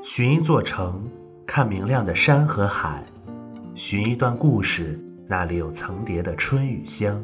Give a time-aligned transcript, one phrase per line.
[0.00, 1.10] 寻一座城，
[1.44, 3.02] 看明亮的山和海；
[3.74, 4.98] 寻一段故事，
[5.28, 7.20] 那里有层叠的春与香。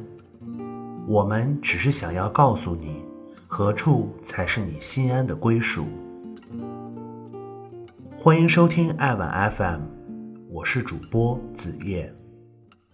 [1.07, 3.05] 我们只是想要告诉你，
[3.47, 5.87] 何处才是你心安的归属。
[8.17, 9.81] 欢迎收听爱晚 FM，
[10.51, 12.13] 我是主播子夜。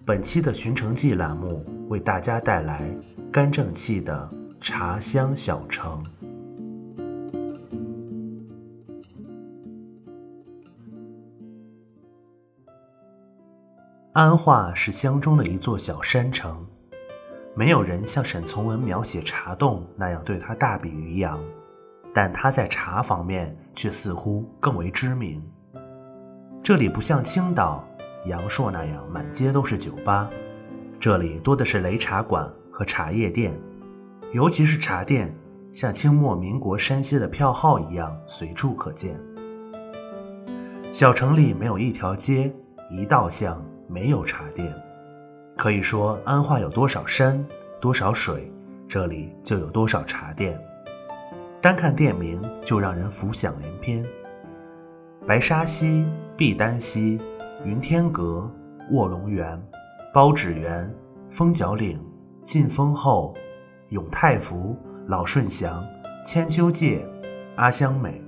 [0.05, 2.91] 本期的《寻城记》栏目为大家带来
[3.33, 6.05] 甘正气的茶香小城。
[14.20, 16.66] 安化是湘中的一座小山城，
[17.55, 21.43] 没有人像沈从文描写茶洞那样对它大笔于扬，
[22.12, 25.43] 但它在茶方面却似乎更为知名。
[26.62, 27.88] 这里不像青岛、
[28.27, 30.29] 阳朔那样满街都是酒吧，
[31.01, 33.59] 这里多的是擂茶馆和茶叶店，
[34.34, 35.34] 尤其是茶店，
[35.73, 39.18] 像清末民国山西的票号一样随处可见。
[40.91, 42.54] 小城里没有一条街、
[42.91, 43.65] 一道巷。
[43.91, 44.73] 没有茶店，
[45.57, 47.45] 可以说安化有多少山，
[47.80, 48.52] 多少水，
[48.88, 50.57] 这里就有多少茶店。
[51.60, 54.07] 单看店名就让人浮想联翩：
[55.27, 57.21] 白沙溪、碧丹溪、
[57.65, 58.49] 云天阁、
[58.93, 59.60] 卧龙园、
[60.15, 60.95] 包纸园、
[61.29, 61.99] 蜂角岭、
[62.43, 63.35] 晋丰后、
[63.88, 64.78] 永泰福、
[65.09, 65.84] 老顺祥、
[66.25, 67.04] 千秋界、
[67.56, 68.22] 阿香美，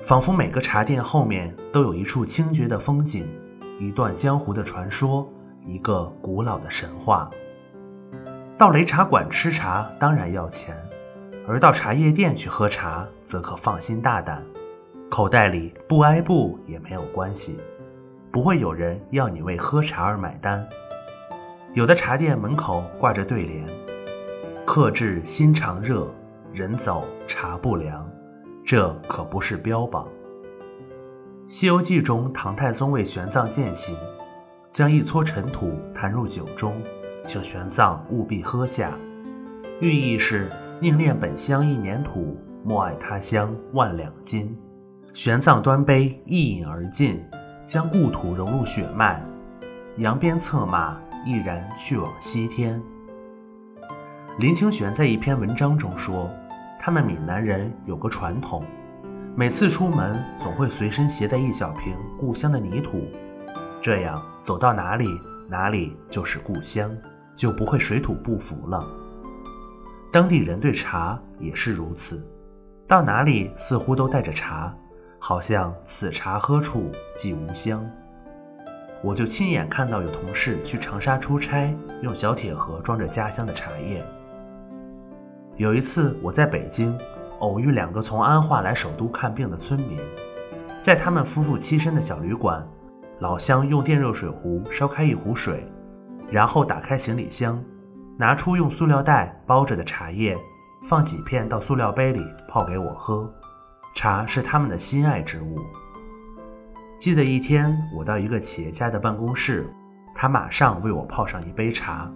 [0.00, 3.26] 仿佛每个茶店后面都有一处清绝的风景。
[3.82, 5.28] 一段江湖的传说，
[5.66, 7.28] 一个古老的神话。
[8.56, 10.76] 到擂茶馆吃茶当然要钱，
[11.48, 14.40] 而到茶叶店去喝茶则可放心大胆，
[15.10, 17.58] 口袋里不挨布也没有关系，
[18.30, 20.64] 不会有人要你为喝茶而买单。
[21.72, 23.66] 有的茶店门口挂着对联
[24.64, 26.06] ：“客至心肠热，
[26.52, 28.08] 人走茶不凉。”
[28.64, 30.06] 这可不是标榜。
[31.48, 33.96] 《西游记》中，唐太宗为玄奘饯行，
[34.70, 36.80] 将一撮尘土弹入酒中，
[37.24, 38.96] 请玄奘务必喝下，
[39.80, 44.56] 寓意是宁恋本乡一年土，莫爱他乡万两金。
[45.12, 47.22] 玄奘端杯一饮而尽，
[47.66, 49.22] 将故土融入血脉，
[49.96, 52.80] 扬鞭策马，毅然去往西天。
[54.38, 56.30] 林清玄在一篇文章中说，
[56.80, 58.64] 他们闽南人有个传统。
[59.34, 63.10] 每次出门总会随身携带一小瓶故乡的泥土，
[63.80, 65.08] 这样走到哪里
[65.48, 66.94] 哪里就是故乡，
[67.34, 68.86] 就不会水土不服了。
[70.12, 72.22] 当地人对茶也是如此，
[72.86, 74.70] 到哪里似乎都带着茶，
[75.18, 77.82] 好像此茶喝处即无香。
[79.02, 84.04] 我就亲眼看到有同事去长沙出差，用小铁盒装着家乡的茶叶。
[85.56, 86.98] 有一次我在北京。
[87.42, 89.98] 偶遇两个从安化来首都看病的村民，
[90.80, 92.64] 在他们夫妇栖身的小旅馆，
[93.18, 95.68] 老乡用电热水壶烧开一壶水，
[96.30, 97.62] 然后打开行李箱，
[98.16, 100.38] 拿出用塑料袋包着的茶叶，
[100.84, 103.32] 放几片到塑料杯里泡给我喝。
[103.94, 105.58] 茶是他们的心爱之物。
[106.96, 109.68] 记得一天，我到一个企业家的办公室，
[110.14, 112.08] 他马上为我泡上一杯茶。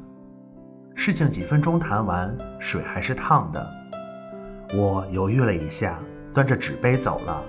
[0.94, 3.68] 事情几分钟谈完，水还是烫的。
[4.74, 5.98] 我犹豫了一下，
[6.34, 7.44] 端着纸杯走了。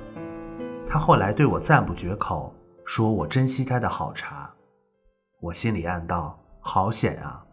[0.85, 2.53] 他后来对我赞不绝口，
[2.85, 4.49] 说我珍惜他的好茶。
[5.39, 7.43] 我心里暗道：好险啊！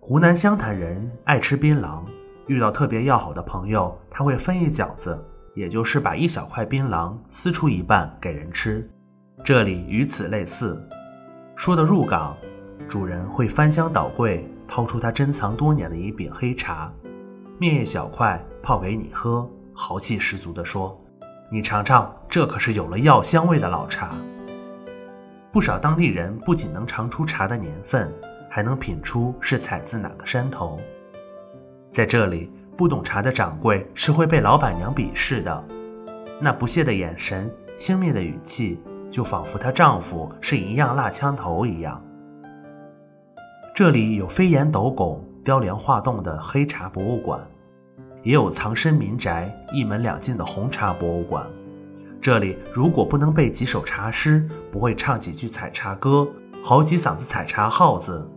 [0.00, 2.02] 湖南湘潭人爱吃槟榔，
[2.46, 5.24] 遇到特别要好的朋友，他会分一饺子，
[5.54, 8.90] 也就是把一小块槟榔撕出一半给人吃。
[9.44, 10.80] 这里与此类似。
[11.54, 12.36] 说的入港，
[12.88, 16.92] 主人会翻箱倒柜，掏出他珍藏多年的一饼黑茶。
[17.60, 20.98] 面一小块泡给你喝，豪气十足地说
[21.52, 24.16] ：“你尝尝，这可是有了药香味的老茶。”
[25.52, 28.10] 不少当地人不仅能尝出茶的年份，
[28.48, 30.80] 还能品出是采自哪个山头。
[31.90, 35.64] 在这里，不懂茶的掌柜是会被老板娘鄙视的，
[36.40, 42.02] 那不屑的眼神、轻蔑的语气，就仿佛她丈夫是一样蜡枪头一样。
[43.74, 45.22] 这里有飞檐斗拱。
[45.42, 47.40] 雕梁画栋的黑茶博物馆，
[48.22, 51.46] 也有藏身民宅、一门两进的红茶博物馆。
[52.20, 56.28] 这里如果不能背几首茶诗，不会唱几句采茶歌，
[56.62, 58.30] 吼几嗓子采茶号子，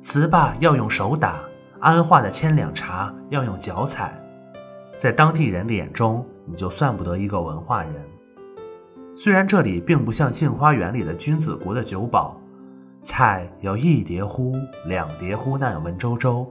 [0.00, 1.44] 糍粑要用手打，
[1.78, 4.20] 安化的千两茶要用脚踩，
[4.98, 7.94] 在当地人的眼中，你就算不得一个文化人。
[9.14, 12.39] 虽然这里并不像镜花园里的君子国的酒保。
[13.00, 14.54] 菜要一碟乎，
[14.84, 16.46] 两碟乎那样文绉绉，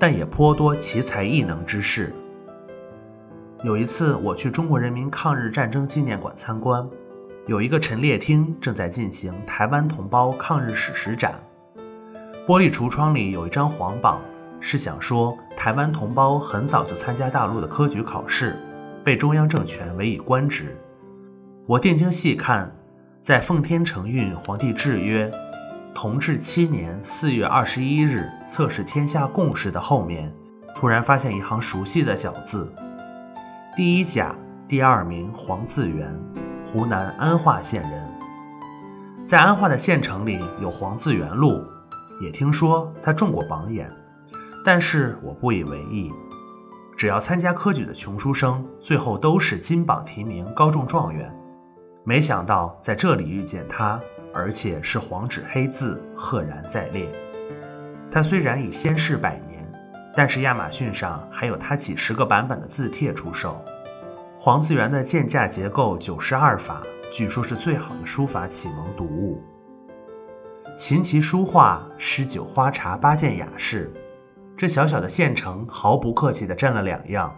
[0.00, 2.10] 但也颇多奇才异能之士。
[3.62, 6.88] 有一次我去中国人民抗日战争纪念馆参观，
[7.46, 11.34] 有一个陈列厅正在进行台湾同胞抗日史实展，
[12.46, 14.22] 玻璃橱窗里有一张黄榜，
[14.60, 18.56] 是想说台湾同胞很早就参加大陆的科举考试，
[19.04, 20.74] 被中央政权委以官职。
[21.66, 22.74] 我定睛细看，
[23.20, 25.30] 在奉天承运皇帝制曰。
[25.94, 30.34] 同治七年四月二十一日测试天下共识的后面，
[30.74, 32.70] 突然发现一行熟悉的小字：
[33.76, 34.34] 第一甲
[34.66, 36.10] 第二名黄自元，
[36.62, 38.12] 湖南安化县人。
[39.24, 41.64] 在安化的县城里有黄自元路，
[42.20, 43.90] 也听说他中过榜眼，
[44.64, 46.12] 但是我不以为意。
[46.96, 51.34] 只要参加科举的穷书生，最后都是金榜题名、高中状元。
[52.04, 54.00] 没想到在这里遇见他。
[54.34, 57.08] 而且是黄纸黑字，赫然在列。
[58.10, 59.72] 他虽然已仙逝百年，
[60.14, 63.64] 但是亚马逊上还有他几十个版本的字帖出售。
[64.38, 69.42] 黄自元的鉴价结构九十二法，据说是最好的书法启蒙读物。
[70.76, 73.92] 琴棋书画诗酒花茶八件雅事，
[74.56, 77.32] 这小小的县城毫不客气地占了两样，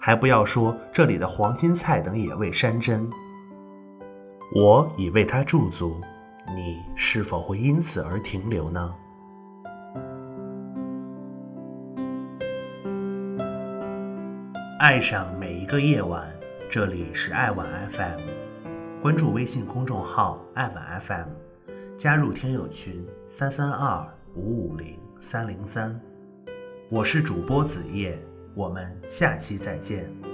[0.00, 3.08] 还不要说这里的黄金菜等野味山珍。
[4.54, 6.00] 我已为他驻足。
[6.54, 8.94] 你是否会因此而停留呢？
[14.78, 16.28] 爱上每一个夜晚，
[16.70, 18.20] 这里是爱晚 FM。
[19.00, 21.28] 关注微信公众号“爱晚 FM”，
[21.96, 25.98] 加入听友群三三二五五零三零三。
[26.90, 28.18] 我是主播子夜，
[28.54, 30.31] 我们下期再见。